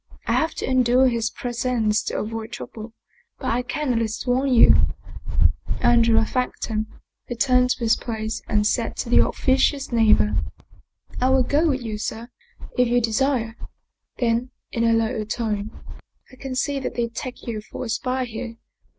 I 0.25 0.31
have 0.31 0.55
to 0.55 0.65
endure 0.67 1.07
his 1.09 1.29
presence 1.29 2.01
to 2.05 2.17
avoid 2.17 2.51
trouble, 2.53 2.93
but 3.37 3.51
I 3.51 3.61
can 3.61 3.93
at 3.93 3.99
least 3.99 4.25
warn 4.25 4.51
you" 4.51 4.73
Andrea 5.79 6.25
thanked 6.25 6.65
him, 6.65 6.87
returned 7.29 7.69
to 7.69 7.79
his 7.83 7.95
place 7.97 8.41
and 8.47 8.65
said 8.65 8.97
to 8.97 9.11
his 9.11 9.23
officious 9.23 9.91
neighbor," 9.91 10.37
I 11.21 11.29
will 11.29 11.43
go 11.43 11.67
with 11.67 11.83
you, 11.83 11.99
sir, 11.99 12.29
if 12.75 12.87
you 12.87 12.99
desire." 12.99 13.55
Then 14.17 14.49
in 14.71 14.85
a 14.85 14.93
lower 14.93 15.23
tone," 15.23 15.69
I 16.31 16.35
can 16.35 16.55
see 16.55 16.79
that 16.79 16.95
they 16.95 17.07
take 17.07 17.45
you 17.45 17.61
for 17.61 17.85
a 17.85 17.89
spy 17.89 18.25
here. 18.25 18.55